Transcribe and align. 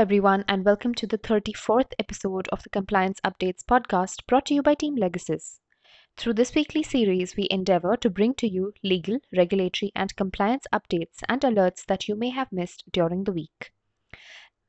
everyone, 0.00 0.42
and 0.48 0.64
welcome 0.64 0.94
to 0.94 1.06
the 1.06 1.18
34th 1.18 1.92
episode 1.98 2.48
of 2.48 2.62
the 2.62 2.70
Compliance 2.70 3.20
Updates 3.22 3.62
podcast 3.62 4.26
brought 4.26 4.46
to 4.46 4.54
you 4.54 4.62
by 4.62 4.74
Team 4.74 4.96
Legasis. 4.96 5.58
Through 6.16 6.32
this 6.32 6.54
weekly 6.54 6.82
series, 6.82 7.36
we 7.36 7.46
endeavor 7.50 7.98
to 7.98 8.08
bring 8.08 8.32
to 8.36 8.48
you 8.48 8.72
legal, 8.82 9.18
regulatory, 9.36 9.92
and 9.94 10.16
compliance 10.16 10.64
updates 10.72 11.18
and 11.28 11.42
alerts 11.42 11.84
that 11.84 12.08
you 12.08 12.14
may 12.14 12.30
have 12.30 12.50
missed 12.50 12.84
during 12.90 13.24
the 13.24 13.32
week. 13.32 13.72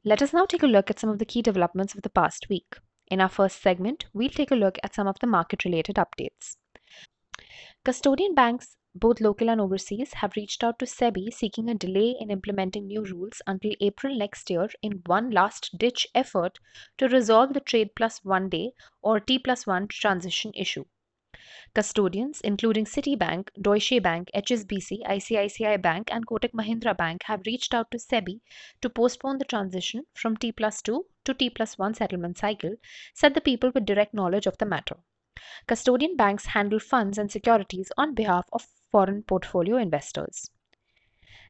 Let 0.04 0.21
us 0.21 0.34
now 0.34 0.46
take 0.46 0.64
a 0.64 0.68
look 0.68 0.89
at 0.89 1.00
some 1.00 1.09
of 1.09 1.18
the 1.18 1.25
key 1.25 1.41
developments 1.41 1.95
of 1.95 2.02
the 2.02 2.09
past 2.09 2.48
week. 2.50 2.75
In 3.07 3.21
our 3.21 3.29
first 3.29 3.61
segment, 3.61 4.07
we'll 4.11 4.27
take 4.27 4.52
a 4.52 4.55
look 4.55 4.79
at 4.84 4.93
some 4.93 5.07
of 5.07 5.16
the 5.21 5.27
market 5.27 5.63
related 5.63 5.95
updates. 5.95 6.57
Custodian 7.86 8.36
banks 8.36 8.75
both 8.94 9.21
local 9.21 9.50
and 9.50 9.62
overseas, 9.62 10.14
have 10.14 10.36
reached 10.36 10.64
out 10.64 10.78
to 10.78 10.86
SEBI 10.86 11.34
seeking 11.34 11.70
a 11.70 11.74
delay 11.74 12.15
in 12.20 12.29
implementing 12.29 12.88
new 12.88 13.04
rules 13.04 13.42
until 13.48 13.74
April 13.79 14.18
next 14.18 14.50
year 14.50 14.68
in 14.82 15.02
one 15.06 15.32
last 15.32 15.78
ditch 15.78 16.06
effort 16.14 16.60
to 16.98 17.07
resolve 17.07 17.54
the 17.54 17.62
trade 17.62 17.89
plus 17.96 18.24
one 18.24 18.50
day 18.50 18.71
or 19.01 19.20
T 19.20 19.39
plus 19.39 19.65
one 19.65 19.88
transition 19.88 20.51
issue. 20.54 20.84
Custodians, 21.74 22.42
including 22.42 22.84
Citibank, 22.84 23.48
Deutsche 23.62 24.04
Bank, 24.04 24.29
HSBC, 24.36 25.04
ICICI 25.07 25.82
Bank, 25.82 26.10
and 26.12 26.28
Kotak 26.28 26.51
Mahindra 26.51 26.96
Bank, 26.96 27.23
have 27.23 27.46
reached 27.46 27.73
out 27.73 27.89
to 27.92 27.98
SEBI 27.98 28.42
to 28.82 28.89
postpone 28.89 29.37
the 29.37 29.46
transition 29.46 30.04
from 30.14 30.36
T 30.36 30.51
plus 30.51 30.82
2 30.82 31.06
to 31.23 31.34
T 31.34 31.50
plus 31.50 31.78
1 31.78 31.93
settlement 31.93 32.38
cycle, 32.38 32.76
said 33.14 33.34
the 33.34 33.42
people 33.42 33.72
with 33.73 33.86
direct 33.86 34.14
knowledge 34.14 34.48
of 34.48 34.58
the 34.58 34.66
matter. 34.66 34.98
Custodian 35.66 36.17
banks 36.17 36.48
handle 36.48 36.80
funds 36.80 37.17
and 37.17 37.31
securities 37.31 37.92
on 37.98 38.14
behalf 38.14 38.45
of 38.52 38.67
foreign 38.91 39.23
portfolio 39.23 39.77
investors. 39.77 40.52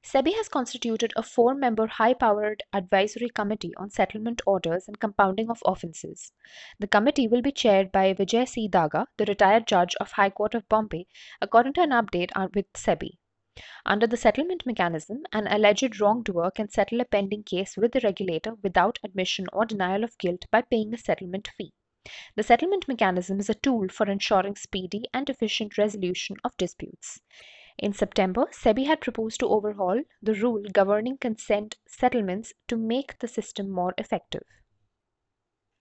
SEBI 0.04 0.34
has 0.36 0.50
constituted 0.50 1.14
a 1.16 1.22
four 1.22 1.54
member 1.54 1.86
high 1.86 2.14
powered 2.16 2.64
advisory 2.74 3.30
committee 3.30 3.72
on 3.78 3.92
settlement 3.92 4.42
orders 4.48 4.88
and 4.88 5.00
compounding 5.00 5.50
of 5.50 5.62
offences. 5.64 6.32
The 6.80 6.88
committee 6.88 7.28
will 7.28 7.44
be 7.44 7.52
chaired 7.52 7.92
by 7.92 8.14
Vijay 8.14 8.48
C. 8.48 8.68
Daga, 8.68 9.06
the 9.18 9.26
retired 9.26 9.68
judge 9.68 9.96
of 10.00 10.14
High 10.14 10.32
Court 10.32 10.56
of 10.56 10.68
Bombay, 10.68 11.06
according 11.40 11.74
to 11.74 11.82
an 11.82 11.92
update 11.92 12.32
with 12.56 12.74
SEBI. 12.74 13.20
Under 13.86 14.08
the 14.08 14.18
settlement 14.18 14.66
mechanism, 14.66 15.24
an 15.34 15.46
alleged 15.46 16.00
wrongdoer 16.00 16.50
can 16.50 16.70
settle 16.70 17.02
a 17.02 17.06
pending 17.06 17.44
case 17.44 17.78
with 17.78 17.92
the 17.92 18.00
regulator 18.00 18.56
without 18.64 18.98
admission 19.04 19.46
or 19.54 19.66
denial 19.66 20.04
of 20.04 20.18
guilt 20.18 20.46
by 20.50 20.62
paying 20.62 20.94
a 20.94 20.98
settlement 20.98 21.48
fee. 21.58 21.74
The 22.36 22.44
settlement 22.44 22.88
mechanism 22.88 23.40
is 23.40 23.50
a 23.50 23.54
tool 23.54 23.88
for 23.90 24.10
ensuring 24.10 24.56
speedy 24.56 25.04
and 25.14 25.30
efficient 25.30 25.78
resolution 25.78 26.38
of 26.44 26.58
disputes. 26.58 27.22
In 27.78 27.94
September, 27.94 28.48
SEBI 28.52 28.86
had 28.86 29.02
proposed 29.02 29.40
to 29.40 29.48
overhaul 29.48 30.02
the 30.22 30.34
rule 30.34 30.64
governing 30.74 31.18
consent 31.18 31.78
settlements 31.88 32.54
to 32.68 32.76
make 32.76 33.20
the 33.20 33.28
system 33.28 33.70
more 33.70 33.94
effective. 33.98 34.44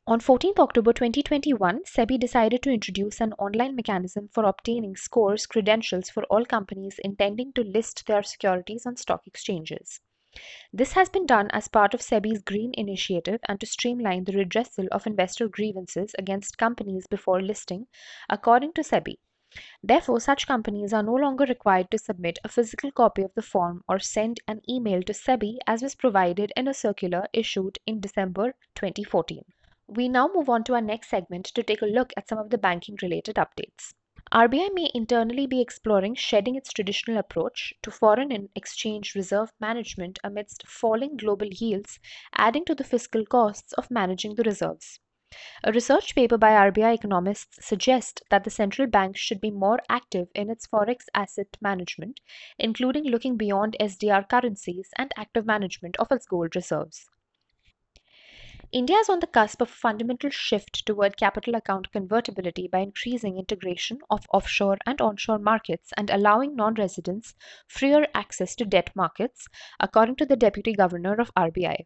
On 0.07 0.19
14 0.19 0.55
October 0.59 0.93
2021, 0.93 1.85
SEBI 1.85 2.19
decided 2.19 2.63
to 2.63 2.73
introduce 2.73 3.21
an 3.21 3.33
online 3.35 3.77
mechanism 3.77 4.29
for 4.29 4.45
obtaining 4.45 4.97
scores 4.97 5.47
credentials 5.47 6.11
for 6.11 6.25
all 6.25 6.45
companies 6.45 6.99
intending 7.05 7.53
to 7.53 7.63
list 7.63 8.07
their 8.07 8.23
securities 8.23 8.87
on 8.87 8.97
stock 8.97 9.27
exchanges. 9.27 10.01
This 10.73 10.93
has 10.93 11.09
been 11.09 11.27
done 11.27 11.51
as 11.53 11.67
part 11.67 11.93
of 11.93 12.01
SEBI's 12.01 12.43
Green 12.43 12.73
Initiative 12.75 13.41
and 13.49 13.59
to 13.59 13.67
streamline 13.67 14.25
the 14.25 14.33
redressal 14.33 14.87
of 14.93 15.07
investor 15.07 15.49
grievances 15.49 16.15
against 16.19 16.57
companies 16.57 17.07
before 17.09 17.43
listing, 17.43 17.89
according 18.29 18.75
to 18.75 18.83
SEBI. 18.83 19.19
Therefore, 19.83 20.21
such 20.21 20.47
companies 20.47 20.93
are 20.93 21.03
no 21.03 21.15
longer 21.15 21.45
required 21.45 21.91
to 21.91 21.99
submit 21.99 22.39
a 22.45 22.49
physical 22.49 22.93
copy 22.93 23.23
of 23.23 23.35
the 23.35 23.43
form 23.43 23.83
or 23.89 23.99
send 23.99 24.39
an 24.47 24.63
email 24.69 25.03
to 25.03 25.13
SEBI 25.13 25.59
as 25.67 25.83
was 25.83 25.97
provided 25.97 26.53
in 26.57 26.69
a 26.69 26.75
circular 26.75 27.27
issued 27.33 27.81
in 27.85 27.99
December 27.99 28.55
2014. 28.77 29.43
We 29.89 30.09
now 30.09 30.31
move 30.33 30.49
on 30.49 30.63
to 30.65 30.75
our 30.75 30.81
next 30.81 31.11
segment 31.11 31.47
to 31.47 31.65
take 31.65 31.83
a 31.83 31.87
look 31.87 32.13
at 32.17 32.29
some 32.29 32.39
of 32.39 32.51
the 32.51 32.59
banking 32.59 32.97
related 33.03 33.35
updates. 33.35 33.93
RBI 34.33 34.73
may 34.75 34.89
internally 34.95 35.49
be 35.49 35.61
exploring 35.61 36.15
shedding 36.15 36.55
its 36.55 36.73
traditional 36.73 37.19
approach 37.19 37.75
to 37.83 37.91
foreign 37.91 38.31
and 38.31 38.49
exchange 38.55 39.17
reserve 39.17 39.53
management 39.59 40.21
amidst 40.23 40.65
falling 40.69 41.17
global 41.17 41.49
yields, 41.49 41.99
adding 42.35 42.65
to 42.67 42.77
the 42.77 42.85
fiscal 42.85 43.27
costs 43.27 43.73
of 43.73 43.91
managing 43.91 44.37
the 44.37 44.45
reserves. 44.45 45.01
A 45.65 45.73
research 45.73 46.15
paper 46.15 46.39
by 46.39 46.71
RBI 46.71 46.95
economists 46.95 47.67
suggests 47.67 48.23
that 48.31 48.45
the 48.45 48.51
central 48.51 48.87
bank 48.87 49.17
should 49.17 49.41
be 49.41 49.51
more 49.51 49.81
active 49.89 50.29
in 50.33 50.49
its 50.49 50.65
forex 50.65 51.07
asset 51.13 51.57
management, 51.61 52.21
including 52.57 53.07
looking 53.07 53.37
beyond 53.37 53.77
SDR 53.81 54.29
currencies 54.29 54.91
and 54.97 55.11
active 55.17 55.45
management 55.45 55.97
of 55.97 56.13
its 56.13 56.27
gold 56.27 56.55
reserves. 56.55 57.11
India 58.73 58.99
is 58.99 59.09
on 59.09 59.19
the 59.19 59.27
cusp 59.27 59.61
of 59.61 59.69
a 59.69 59.73
fundamental 59.73 60.31
shift 60.31 60.87
toward 60.87 61.17
capital 61.17 61.57
account 61.57 61.91
convertibility 61.91 62.69
by 62.69 62.79
increasing 62.79 63.37
integration 63.37 63.99
of 64.09 64.29
offshore 64.33 64.79
and 64.87 65.01
onshore 65.01 65.41
markets 65.41 65.93
and 65.97 66.09
allowing 66.09 66.55
non 66.55 66.75
residents 66.75 67.35
freer 67.67 68.07
access 68.15 68.55
to 68.55 68.65
debt 68.65 68.95
markets, 68.95 69.49
according 69.81 70.15
to 70.15 70.25
the 70.25 70.37
Deputy 70.37 70.73
Governor 70.73 71.21
of 71.21 71.35
RBI. 71.35 71.85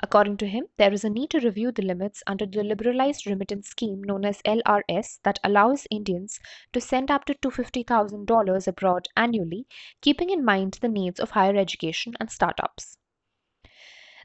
According 0.00 0.38
to 0.38 0.48
him, 0.48 0.66
there 0.76 0.92
is 0.92 1.04
a 1.04 1.08
need 1.08 1.30
to 1.30 1.38
review 1.38 1.70
the 1.70 1.82
limits 1.82 2.24
under 2.26 2.46
the 2.46 2.64
liberalized 2.64 3.24
remittance 3.24 3.68
scheme 3.68 4.02
known 4.02 4.24
as 4.24 4.42
LRS 4.42 5.20
that 5.22 5.38
allows 5.44 5.86
Indians 5.88 6.40
to 6.72 6.80
send 6.80 7.12
up 7.12 7.26
to 7.26 7.34
$250,000 7.34 8.66
abroad 8.66 9.06
annually, 9.16 9.68
keeping 10.00 10.30
in 10.30 10.44
mind 10.44 10.78
the 10.80 10.88
needs 10.88 11.20
of 11.20 11.30
higher 11.30 11.56
education 11.56 12.14
and 12.18 12.28
startups. 12.28 12.98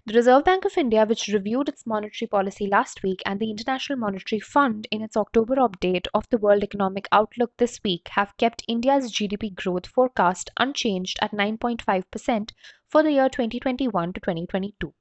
The 0.08 0.14
Reserve 0.14 0.46
Bank 0.46 0.64
of 0.64 0.78
India, 0.78 1.06
which 1.06 1.28
reviewed 1.28 1.68
its 1.68 1.86
monetary 1.86 2.30
policy 2.30 2.66
last 2.66 3.04
week, 3.04 3.22
and 3.26 3.42
the 3.42 3.52
International 3.52 4.00
Monetary 4.00 4.40
Fund 4.40 4.88
in 4.90 5.02
its 5.02 5.18
October 5.18 5.58
update 5.58 6.08
of 6.14 6.30
the 6.30 6.38
World 6.38 6.64
Economic 6.64 7.10
Outlook 7.12 7.52
this 7.58 7.84
week, 7.84 8.08
have 8.12 8.38
kept 8.38 8.64
India's 8.70 9.12
GDP 9.12 9.54
growth 9.54 9.86
forecast 9.86 10.50
unchanged 10.56 11.20
at 11.22 11.34
9.5% 11.34 12.52
for 12.88 13.04
the 13.04 13.12
year 13.12 13.28
2021 13.28 14.14
to 14.14 14.22
2022. 14.22 14.94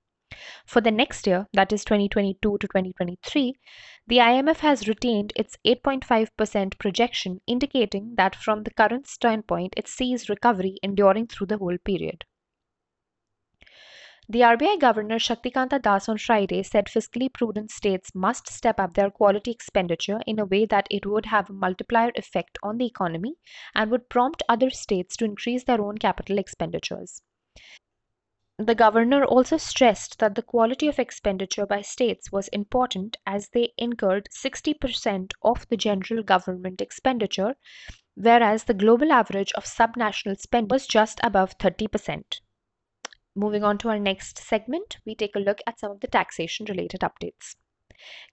For 0.66 0.80
the 0.80 0.90
next 0.90 1.24
year, 1.28 1.46
that 1.52 1.72
is 1.72 1.84
2022 1.84 2.40
to 2.40 2.66
2023, 2.66 3.54
the 4.08 4.16
IMF 4.16 4.56
has 4.56 4.88
retained 4.88 5.32
its 5.36 5.56
8.5% 5.64 6.78
projection, 6.78 7.40
indicating 7.46 8.16
that 8.16 8.34
from 8.34 8.64
the 8.64 8.72
current 8.72 9.06
standpoint, 9.06 9.74
it 9.76 9.86
sees 9.86 10.28
recovery 10.28 10.78
enduring 10.82 11.28
through 11.28 11.46
the 11.46 11.58
whole 11.58 11.78
period. 11.78 12.24
The 14.28 14.40
RBI 14.40 14.80
Governor 14.80 15.20
Shaktikanta 15.20 15.80
Das 15.80 16.08
on 16.08 16.18
Friday 16.18 16.64
said 16.64 16.86
fiscally 16.86 17.32
prudent 17.32 17.70
states 17.70 18.12
must 18.12 18.48
step 18.48 18.80
up 18.80 18.94
their 18.94 19.08
quality 19.08 19.52
expenditure 19.52 20.20
in 20.26 20.40
a 20.40 20.44
way 20.44 20.66
that 20.66 20.88
it 20.90 21.06
would 21.06 21.26
have 21.26 21.48
a 21.48 21.52
multiplier 21.52 22.10
effect 22.16 22.58
on 22.60 22.78
the 22.78 22.86
economy 22.86 23.36
and 23.72 23.88
would 23.88 24.08
prompt 24.08 24.42
other 24.48 24.68
states 24.68 25.16
to 25.18 25.24
increase 25.24 25.62
their 25.62 25.80
own 25.80 25.98
capital 25.98 26.38
expenditures. 26.38 27.22
The 28.58 28.74
governor 28.74 29.24
also 29.24 29.58
stressed 29.58 30.18
that 30.18 30.34
the 30.34 30.42
quality 30.42 30.88
of 30.88 30.98
expenditure 30.98 31.64
by 31.64 31.82
states 31.82 32.32
was 32.32 32.48
important 32.48 33.18
as 33.26 33.50
they 33.50 33.74
incurred 33.78 34.28
60% 34.32 35.30
of 35.42 35.68
the 35.68 35.76
general 35.76 36.24
government 36.24 36.80
expenditure, 36.80 37.54
whereas 38.16 38.64
the 38.64 38.74
global 38.74 39.12
average 39.12 39.52
of 39.52 39.66
subnational 39.66 40.36
spend 40.36 40.68
was 40.68 40.88
just 40.88 41.20
above 41.22 41.56
30%. 41.58 42.40
Moving 43.38 43.64
on 43.64 43.76
to 43.78 43.90
our 43.90 43.98
next 43.98 44.38
segment, 44.38 44.96
we 45.04 45.14
take 45.14 45.36
a 45.36 45.40
look 45.40 45.58
at 45.66 45.78
some 45.78 45.90
of 45.90 46.00
the 46.00 46.06
taxation 46.06 46.64
related 46.64 47.02
updates. 47.02 47.54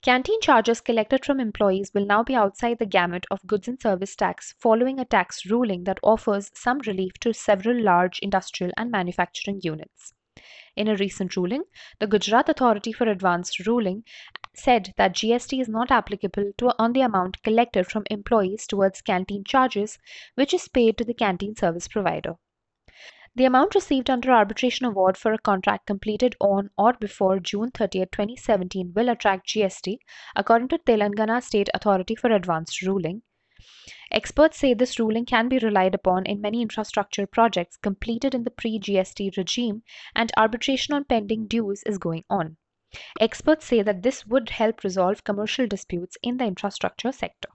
Canteen 0.01 0.39
charges 0.39 0.79
collected 0.79 1.25
from 1.25 1.41
employees 1.41 1.91
will 1.93 2.05
now 2.05 2.23
be 2.23 2.35
outside 2.35 2.79
the 2.79 2.85
gamut 2.85 3.25
of 3.29 3.45
goods 3.45 3.67
and 3.67 3.81
service 3.81 4.15
tax 4.15 4.55
following 4.59 4.99
a 4.99 5.05
tax 5.05 5.45
ruling 5.45 5.83
that 5.83 5.99
offers 6.03 6.51
some 6.55 6.79
relief 6.87 7.11
to 7.19 7.33
several 7.33 7.77
large 7.81 8.19
industrial 8.19 8.71
and 8.77 8.91
manufacturing 8.91 9.59
units. 9.61 10.13
In 10.77 10.87
a 10.87 10.95
recent 10.95 11.35
ruling, 11.35 11.63
the 11.99 12.07
Gujarat 12.07 12.47
Authority 12.47 12.93
for 12.93 13.05
Advanced 13.05 13.67
Ruling 13.67 14.05
said 14.55 14.93
that 14.95 15.15
GST 15.15 15.59
is 15.59 15.67
not 15.67 15.91
applicable 15.91 16.53
to 16.59 16.73
on 16.79 16.93
the 16.93 17.01
amount 17.01 17.43
collected 17.43 17.87
from 17.87 18.05
employees 18.09 18.65
towards 18.65 19.01
canteen 19.01 19.43
charges, 19.43 19.99
which 20.35 20.53
is 20.53 20.69
paid 20.69 20.97
to 20.97 21.03
the 21.03 21.13
canteen 21.13 21.57
service 21.57 21.89
provider. 21.89 22.37
The 23.35 23.45
amount 23.45 23.73
received 23.73 24.11
under 24.11 24.31
arbitration 24.31 24.85
award 24.85 25.17
for 25.17 25.33
a 25.33 25.39
contract 25.39 25.87
completed 25.87 26.35
on 26.39 26.69
or 26.77 26.93
before 26.93 27.39
June 27.39 27.71
30, 27.71 28.05
2017 28.11 28.93
will 28.93 29.09
attract 29.09 29.47
GST, 29.47 29.97
according 30.35 30.67
to 30.67 30.77
Telangana 30.77 31.41
State 31.41 31.67
Authority 31.73 32.13
for 32.13 32.31
Advanced 32.31 32.83
Ruling. 32.83 33.23
Experts 34.11 34.59
say 34.59 34.75
this 34.75 34.99
ruling 34.99 35.25
can 35.25 35.49
be 35.49 35.57
relied 35.57 35.95
upon 35.95 36.27
in 36.27 36.41
many 36.41 36.61
infrastructure 36.61 37.25
projects 37.25 37.75
completed 37.77 38.35
in 38.35 38.43
the 38.43 38.51
pre 38.51 38.77
GST 38.77 39.35
regime, 39.35 39.81
and 40.15 40.31
arbitration 40.37 40.93
on 40.93 41.05
pending 41.05 41.47
dues 41.47 41.81
is 41.87 41.97
going 41.97 42.25
on. 42.29 42.57
Experts 43.19 43.65
say 43.65 43.81
that 43.81 44.03
this 44.03 44.27
would 44.27 44.51
help 44.51 44.83
resolve 44.83 45.23
commercial 45.23 45.65
disputes 45.65 46.17
in 46.21 46.37
the 46.37 46.45
infrastructure 46.45 47.11
sector. 47.11 47.49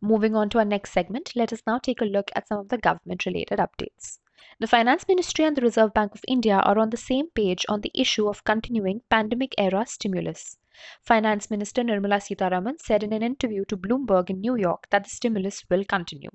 Moving 0.00 0.36
on 0.36 0.50
to 0.50 0.58
our 0.58 0.64
next 0.64 0.92
segment, 0.92 1.32
let 1.34 1.52
us 1.52 1.62
now 1.66 1.78
take 1.78 2.00
a 2.00 2.04
look 2.04 2.30
at 2.34 2.48
some 2.48 2.58
of 2.58 2.68
the 2.68 2.78
government 2.78 3.24
related 3.24 3.58
updates. 3.58 4.18
The 4.60 4.66
Finance 4.66 5.06
Ministry 5.08 5.44
and 5.44 5.56
the 5.56 5.62
Reserve 5.62 5.94
Bank 5.94 6.14
of 6.14 6.24
India 6.28 6.58
are 6.58 6.78
on 6.78 6.90
the 6.90 6.96
same 6.96 7.30
page 7.30 7.64
on 7.68 7.80
the 7.80 7.90
issue 7.94 8.28
of 8.28 8.44
continuing 8.44 9.00
pandemic 9.10 9.54
era 9.58 9.86
stimulus. 9.86 10.58
Finance 11.02 11.50
Minister 11.50 11.82
Nirmala 11.82 12.20
Sitharaman 12.20 12.80
said 12.80 13.02
in 13.02 13.14
an 13.14 13.22
interview 13.22 13.64
to 13.64 13.76
Bloomberg 13.76 14.28
in 14.28 14.40
New 14.40 14.56
York 14.56 14.86
that 14.90 15.04
the 15.04 15.10
stimulus 15.10 15.64
will 15.70 15.84
continue. 15.84 16.30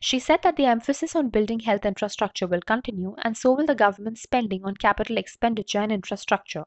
She 0.00 0.18
said 0.18 0.42
that 0.42 0.56
the 0.56 0.66
emphasis 0.66 1.16
on 1.16 1.30
building 1.30 1.60
health 1.60 1.84
infrastructure 1.84 2.46
will 2.46 2.60
continue, 2.60 3.16
and 3.22 3.36
so 3.36 3.52
will 3.52 3.66
the 3.66 3.74
government's 3.74 4.22
spending 4.22 4.64
on 4.64 4.76
capital 4.76 5.16
expenditure 5.16 5.80
and 5.80 5.90
infrastructure. 5.90 6.64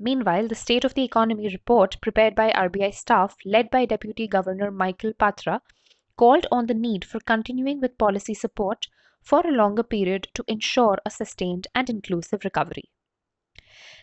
Meanwhile, 0.00 0.46
the 0.46 0.54
State 0.54 0.84
of 0.84 0.94
the 0.94 1.02
Economy 1.02 1.48
report 1.48 2.00
prepared 2.00 2.36
by 2.36 2.52
RBI 2.52 2.94
staff, 2.94 3.36
led 3.44 3.68
by 3.68 3.84
Deputy 3.84 4.28
Governor 4.28 4.70
Michael 4.70 5.12
Patra, 5.12 5.60
called 6.16 6.46
on 6.52 6.66
the 6.66 6.74
need 6.74 7.04
for 7.04 7.18
continuing 7.18 7.80
with 7.80 7.98
policy 7.98 8.34
support 8.34 8.86
for 9.22 9.40
a 9.46 9.50
longer 9.50 9.82
period 9.82 10.28
to 10.34 10.44
ensure 10.46 10.98
a 11.04 11.10
sustained 11.10 11.66
and 11.74 11.90
inclusive 11.90 12.44
recovery. 12.44 12.90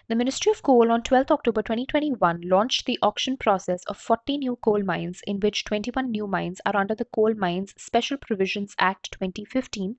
The 0.08 0.16
Ministry 0.16 0.52
of 0.52 0.62
Coal 0.62 0.92
on 0.92 1.02
12 1.02 1.32
October 1.32 1.64
2021 1.64 2.42
launched 2.42 2.86
the 2.86 3.00
auction 3.02 3.38
process 3.38 3.84
of 3.86 3.98
40 3.98 4.38
new 4.38 4.56
coal 4.58 4.84
mines, 4.84 5.22
in 5.26 5.40
which 5.40 5.66
21 5.66 6.12
new 6.12 6.28
mines 6.28 6.62
are 6.64 6.76
under 6.76 6.94
the 6.94 7.06
Coal 7.06 7.34
Mines 7.34 7.74
Special 7.76 8.18
Provisions 8.18 8.76
Act 8.78 9.14
2015 9.14 9.96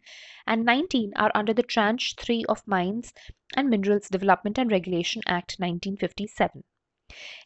and 0.47 0.65
19 0.65 1.13
are 1.17 1.33
under 1.35 1.53
the 1.53 1.65
Tranche 1.65 2.15
3 2.17 2.45
of 2.49 2.63
Mines 2.69 3.13
and 3.57 3.71
Minerals 3.71 4.09
Development 4.09 4.59
and 4.59 4.71
Regulation 4.71 5.23
Act 5.27 5.57
1957. 5.59 6.63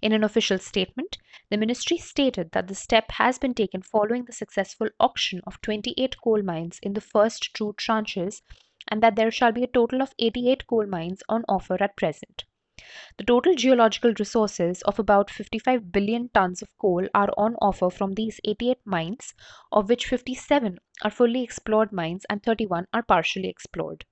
In 0.03 0.13
an 0.13 0.25
official 0.25 0.59
statement, 0.59 1.19
the 1.51 1.57
ministry 1.57 1.99
stated 1.99 2.53
that 2.53 2.67
the 2.67 2.75
step 2.75 3.11
has 3.13 3.39
been 3.39 3.55
taken 3.55 3.83
following 3.83 4.25
the 4.25 4.33
successful 4.33 4.89
auction 4.99 5.41
of 5.47 5.61
28 5.63 6.17
coal 6.23 6.43
mines 6.43 6.81
in 6.83 6.95
the 6.95 7.01
first 7.01 7.55
two 7.55 7.75
tranches 7.79 8.43
and 8.89 9.03
that 9.03 9.17
there 9.17 9.31
shall 9.31 9.53
be 9.53 9.63
a 9.63 9.69
total 9.69 10.03
of 10.03 10.15
88 10.19 10.67
coal 10.67 10.87
mines 10.87 11.23
on 11.29 11.45
offer 11.49 11.77
at 11.83 11.97
present. 11.97 12.45
The 13.19 13.25
total 13.25 13.55
geological 13.55 14.15
resources 14.19 14.81
of 14.83 14.99
about 14.99 15.31
55 15.31 15.93
billion 15.93 16.31
tons 16.31 16.63
of 16.63 16.77
coal 16.79 17.07
are 17.15 17.29
on 17.37 17.55
offer 17.61 17.91
from 17.91 18.15
these 18.15 18.41
88 18.43 18.79
mines, 18.87 19.35
of 19.71 19.91
which 19.91 20.07
57 20.07 20.79
are 21.03 21.11
fully 21.11 21.43
explored 21.43 21.93
mines 21.93 22.25
and 22.31 22.43
31 22.43 22.87
are 22.95 23.03
partially 23.03 23.49
explored. 23.49 24.07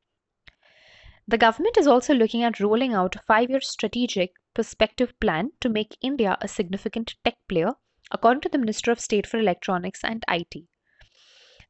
The 1.30 1.36
government 1.36 1.76
is 1.76 1.86
also 1.86 2.14
looking 2.14 2.42
at 2.42 2.58
rolling 2.58 2.94
out 2.94 3.14
a 3.14 3.18
five 3.18 3.50
year 3.50 3.60
strategic 3.60 4.32
perspective 4.54 5.12
plan 5.20 5.50
to 5.60 5.68
make 5.68 5.98
India 6.00 6.38
a 6.40 6.48
significant 6.48 7.16
tech 7.22 7.36
player, 7.50 7.74
according 8.10 8.40
to 8.40 8.48
the 8.48 8.56
Minister 8.56 8.92
of 8.92 8.98
State 8.98 9.26
for 9.26 9.38
Electronics 9.38 10.02
and 10.02 10.24
IT. 10.26 10.64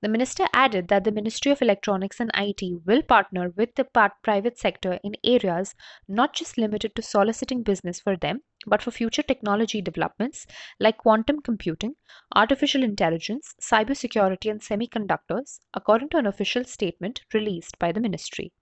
The 0.00 0.08
minister 0.08 0.46
added 0.52 0.86
that 0.86 1.02
the 1.02 1.10
Ministry 1.10 1.50
of 1.50 1.60
Electronics 1.60 2.20
and 2.20 2.30
IT 2.34 2.62
will 2.86 3.02
partner 3.02 3.50
with 3.50 3.74
the 3.74 3.84
private 4.22 4.56
sector 4.60 5.00
in 5.02 5.16
areas 5.24 5.74
not 6.06 6.34
just 6.34 6.56
limited 6.56 6.94
to 6.94 7.02
soliciting 7.02 7.64
business 7.64 7.98
for 7.98 8.16
them, 8.16 8.42
but 8.64 8.80
for 8.80 8.92
future 8.92 9.24
technology 9.24 9.82
developments 9.82 10.46
like 10.78 10.98
quantum 10.98 11.42
computing, 11.42 11.96
artificial 12.32 12.84
intelligence, 12.84 13.56
cybersecurity, 13.60 14.48
and 14.52 14.60
semiconductors, 14.60 15.58
according 15.74 16.10
to 16.10 16.18
an 16.18 16.26
official 16.28 16.62
statement 16.62 17.22
released 17.34 17.76
by 17.80 17.90
the 17.90 17.98
ministry. 17.98 18.52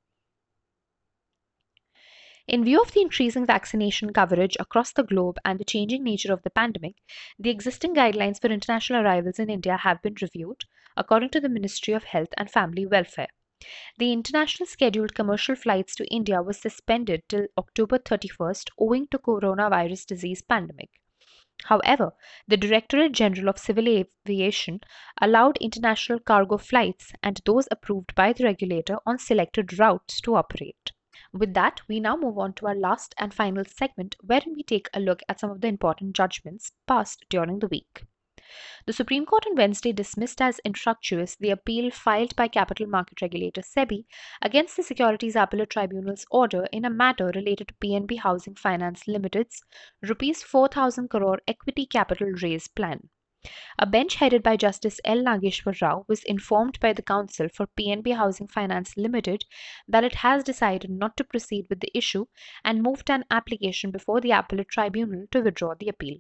In 2.49 2.63
view 2.63 2.81
of 2.81 2.93
the 2.93 3.01
increasing 3.01 3.45
vaccination 3.45 4.13
coverage 4.13 4.57
across 4.61 4.93
the 4.93 5.03
globe 5.03 5.37
and 5.45 5.59
the 5.59 5.65
changing 5.65 6.05
nature 6.05 6.33
of 6.33 6.43
the 6.45 6.51
pandemic, 6.51 6.95
the 7.41 7.51
existing 7.51 7.93
guidelines 7.93 8.41
for 8.41 8.47
international 8.47 9.05
arrivals 9.05 9.41
in 9.41 9.51
India 9.51 9.77
have 9.77 10.01
been 10.01 10.15
reviewed, 10.23 10.63
according 10.97 11.31
to 11.31 11.41
the 11.41 11.49
Ministry 11.49 11.93
of 11.93 12.05
Health 12.05 12.29
and 12.37 12.49
Family 12.49 12.87
Welfare. 12.87 13.27
The 13.99 14.13
international 14.13 14.69
scheduled 14.69 15.17
commercial 15.17 15.57
flights 15.57 15.97
to 15.97 16.07
India 16.07 16.41
was 16.41 16.61
suspended 16.61 17.29
till 17.29 17.49
October 17.59 17.99
31st 17.99 18.69
owing 18.79 19.09
to 19.09 19.19
coronavirus 19.19 20.07
disease 20.07 20.43
pandemic. 20.43 20.91
However, 21.65 22.13
the 22.47 22.57
Directorate 22.57 23.11
General 23.11 23.49
of 23.49 23.59
Civil 23.59 23.89
Aviation 23.89 24.83
allowed 25.21 25.57
international 25.57 26.21
cargo 26.21 26.59
flights 26.59 27.13
and 27.25 27.41
those 27.45 27.67
approved 27.73 28.15
by 28.15 28.33
the 28.33 28.45
regulator 28.45 28.99
on 29.05 29.19
selected 29.19 29.77
routes 29.81 30.21
to 30.21 30.37
operate. 30.37 30.93
With 31.39 31.53
that, 31.53 31.83
we 31.87 32.01
now 32.01 32.17
move 32.17 32.39
on 32.39 32.55
to 32.55 32.67
our 32.67 32.75
last 32.75 33.15
and 33.19 33.35
final 33.35 33.65
segment 33.67 34.17
wherein 34.23 34.55
we 34.55 34.63
take 34.63 34.89
a 34.95 35.01
look 35.01 35.23
at 35.29 35.39
some 35.39 35.51
of 35.51 35.61
the 35.61 35.69
important 35.69 36.17
judgments 36.17 36.73
passed 36.87 37.27
during 37.29 37.59
the 37.59 37.69
week. 37.69 38.05
The 38.87 38.95
Supreme 38.95 39.27
Court 39.27 39.47
on 39.47 39.55
Wednesday 39.55 39.93
dismissed 39.93 40.41
as 40.41 40.61
infructuous 40.61 41.37
the 41.37 41.51
appeal 41.51 41.91
filed 41.91 42.35
by 42.37 42.49
capital 42.49 42.87
market 42.87 43.21
regulator 43.21 43.61
SEBI 43.61 44.07
against 44.41 44.79
the 44.79 44.83
Securities 44.83 45.37
Appellate 45.37 45.69
Tribunal's 45.69 46.25
order 46.31 46.69
in 46.73 46.87
a 46.87 46.91
matter 46.91 47.31
related 47.35 47.69
to 47.69 47.75
PNB 47.75 48.21
Housing 48.21 48.55
Finance 48.55 49.07
Limited's 49.07 49.63
rupees 50.01 50.43
4000 50.43 51.09
crore 51.09 51.41
equity 51.47 51.85
capital 51.85 52.31
raise 52.41 52.69
plan. 52.69 53.11
A 53.79 53.87
bench 53.87 54.15
headed 54.17 54.43
by 54.43 54.57
Justice 54.57 55.01
L. 55.05 55.23
Nageshwar 55.23 55.81
Rao 55.81 56.05
was 56.09 56.25
informed 56.25 56.81
by 56.81 56.93
the 56.93 57.03
counsel 57.03 57.49
for 57.49 57.67
PNB 57.67 58.17
Housing 58.17 58.49
Finance 58.49 58.97
Limited 58.97 59.45
that 59.87 60.05
it 60.05 60.17
has 60.17 60.43
decided 60.43 60.91
not 60.91 61.17
to 61.17 61.25
proceed 61.25 61.67
with 61.69 61.81
the 61.81 61.91
issue 61.95 62.27
and 62.65 62.83
moved 62.83 63.11
an 63.11 63.25
application 63.31 63.91
before 63.91 64.21
the 64.21 64.33
appellate 64.33 64.69
tribunal 64.69 65.27
to 65.31 65.41
withdraw 65.41 65.75
the 65.75 65.89
appeal. 65.89 66.19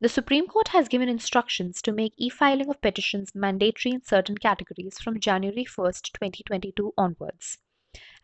The 0.00 0.08
Supreme 0.08 0.48
Court 0.48 0.68
has 0.68 0.88
given 0.88 1.08
instructions 1.08 1.80
to 1.82 1.92
make 1.92 2.14
e-filing 2.16 2.68
of 2.68 2.80
petitions 2.80 3.34
mandatory 3.36 3.94
in 3.94 4.02
certain 4.02 4.36
categories 4.36 4.98
from 4.98 5.20
January 5.20 5.64
1, 5.64 5.92
2022 6.12 6.92
onwards. 6.98 7.58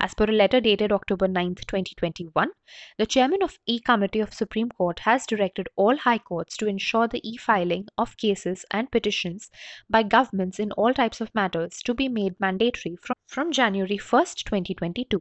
As 0.00 0.14
per 0.14 0.26
a 0.26 0.32
letter 0.32 0.60
dated 0.60 0.92
October 0.92 1.26
9, 1.26 1.56
2021, 1.56 2.50
the 2.98 3.06
chairman 3.06 3.42
of 3.42 3.58
E-Committee 3.66 4.20
of 4.20 4.32
Supreme 4.32 4.68
Court 4.68 5.00
has 5.00 5.26
directed 5.26 5.68
all 5.74 5.96
high 5.96 6.18
courts 6.18 6.56
to 6.58 6.68
ensure 6.68 7.08
the 7.08 7.20
e-filing 7.28 7.88
of 7.98 8.16
cases 8.16 8.64
and 8.70 8.92
petitions 8.92 9.50
by 9.90 10.04
governments 10.04 10.60
in 10.60 10.70
all 10.72 10.94
types 10.94 11.20
of 11.20 11.34
matters 11.34 11.82
to 11.82 11.94
be 11.94 12.08
made 12.08 12.38
mandatory 12.38 12.94
from, 12.94 13.16
from 13.26 13.50
January 13.50 13.96
1, 13.96 14.24
2022. 14.44 15.20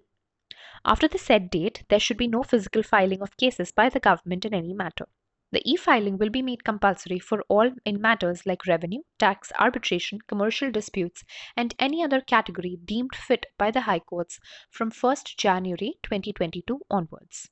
After 0.85 1.07
the 1.07 1.17
said 1.17 1.49
date, 1.49 1.83
there 1.89 1.99
should 1.99 2.17
be 2.17 2.27
no 2.27 2.43
physical 2.43 2.83
filing 2.83 3.23
of 3.23 3.35
cases 3.35 3.71
by 3.71 3.89
the 3.89 3.99
government 3.99 4.45
in 4.45 4.53
any 4.53 4.73
matter. 4.73 5.07
The 5.49 5.61
e-filing 5.63 6.17
will 6.17 6.29
be 6.29 6.41
made 6.41 6.65
compulsory 6.65 7.19
for 7.19 7.41
all 7.47 7.71
in 7.85 8.01
matters 8.01 8.45
like 8.45 8.67
revenue, 8.67 9.03
tax, 9.17 9.51
arbitration, 9.57 10.19
commercial 10.27 10.71
disputes, 10.71 11.23
and 11.55 11.73
any 11.79 12.03
other 12.03 12.19
category 12.19 12.77
deemed 12.83 13.15
fit 13.15 13.45
by 13.57 13.71
the 13.71 13.81
High 13.81 13.99
Courts 13.99 14.39
from 14.69 14.91
1st 14.91 15.37
January 15.37 15.99
2022 16.03 16.81
onwards. 16.89 17.49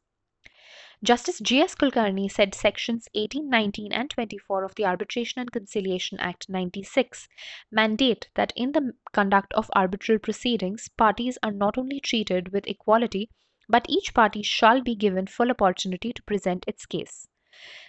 Justice 1.03 1.39
G.S. 1.39 1.75
Kulkarni 1.75 2.29
said 2.29 2.53
sections 2.53 3.07
18, 3.13 3.49
19, 3.49 3.93
and 3.93 4.09
24 4.09 4.63
of 4.65 4.75
the 4.75 4.85
Arbitration 4.85 5.39
and 5.39 5.51
Conciliation 5.51 6.19
Act 6.19 6.49
96 6.49 7.29
mandate 7.71 8.29
that 8.35 8.51
in 8.55 8.73
the 8.73 8.93
conduct 9.13 9.53
of 9.53 9.69
arbitral 9.73 10.19
proceedings, 10.19 10.89
parties 10.97 11.37
are 11.43 11.51
not 11.51 11.77
only 11.77 11.99
treated 11.99 12.51
with 12.51 12.67
equality, 12.67 13.29
but 13.69 13.85
each 13.87 14.13
party 14.13 14.41
shall 14.41 14.81
be 14.81 14.95
given 14.95 15.27
full 15.27 15.49
opportunity 15.49 16.11
to 16.11 16.23
present 16.23 16.65
its 16.67 16.85
case. 16.85 17.27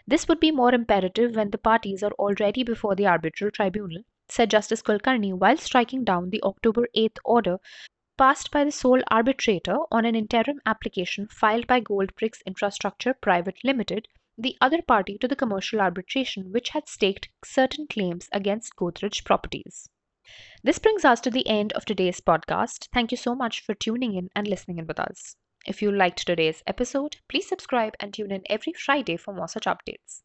This 0.06 0.28
would 0.28 0.38
be 0.38 0.50
more 0.50 0.72
imperative 0.72 1.34
when 1.34 1.50
the 1.50 1.58
parties 1.58 2.02
are 2.02 2.12
already 2.12 2.62
before 2.62 2.94
the 2.94 3.06
arbitral 3.06 3.50
tribunal, 3.50 4.02
said 4.28 4.50
Justice 4.50 4.82
Kulkarni 4.82 5.32
while 5.32 5.56
striking 5.56 6.04
down 6.04 6.30
the 6.30 6.42
October 6.42 6.86
8th 6.96 7.18
order 7.24 7.58
passed 8.16 8.50
by 8.50 8.64
the 8.64 8.70
sole 8.70 9.02
arbitrator 9.08 9.76
on 9.90 10.04
an 10.04 10.14
interim 10.14 10.60
application 10.64 11.26
filed 11.28 11.66
by 11.66 11.80
Goldbricks 11.80 12.40
Infrastructure 12.46 13.14
Private 13.14 13.62
Limited, 13.62 14.08
the 14.38 14.56
other 14.60 14.80
party 14.80 15.18
to 15.18 15.28
the 15.28 15.36
commercial 15.36 15.80
arbitration 15.80 16.52
which 16.52 16.70
had 16.70 16.88
staked 16.88 17.28
certain 17.44 17.86
claims 17.86 18.28
against 18.32 18.76
Godrej 18.76 19.24
Properties. 19.24 19.88
This 20.62 20.78
brings 20.78 21.04
us 21.04 21.20
to 21.20 21.30
the 21.30 21.46
end 21.46 21.72
of 21.74 21.84
today's 21.84 22.20
podcast. 22.20 22.88
Thank 22.92 23.10
you 23.10 23.18
so 23.18 23.34
much 23.34 23.60
for 23.60 23.74
tuning 23.74 24.14
in 24.14 24.30
and 24.34 24.48
listening 24.48 24.78
in 24.78 24.86
with 24.86 24.98
us. 24.98 25.36
If 25.66 25.82
you 25.82 25.90
liked 25.90 26.24
today's 26.24 26.62
episode, 26.68 27.16
please 27.28 27.48
subscribe 27.48 27.94
and 27.98 28.14
tune 28.14 28.30
in 28.30 28.44
every 28.48 28.72
Friday 28.72 29.16
for 29.16 29.34
more 29.34 29.48
such 29.48 29.64
updates. 29.64 30.22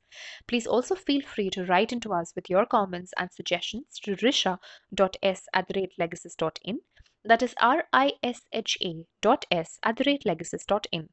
Please 0.48 0.68
also 0.68 0.94
feel 0.94 1.22
free 1.22 1.50
to 1.50 1.66
write 1.66 1.92
into 1.92 2.14
us 2.14 2.32
with 2.36 2.48
your 2.48 2.68
comments 2.68 3.12
and 3.18 3.32
suggestions 3.32 4.00
to 4.04 4.16
risha.s 4.18 5.48
at 5.54 5.68
the 5.68 5.74
rate 5.76 5.94
legasis.in. 6.00 6.82
That 7.26 7.42
is 7.42 7.56
R-I-S-H-A 7.60 9.06
dot 9.22 9.46
S 9.50 9.80
at 9.82 9.98
the 9.98 10.04
rate 10.06 10.24
legasis.in. 10.28 11.10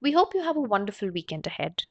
We 0.00 0.10
hope 0.10 0.34
you 0.34 0.42
have 0.42 0.56
a 0.56 0.60
wonderful 0.60 1.10
weekend 1.10 1.46
ahead. 1.46 1.84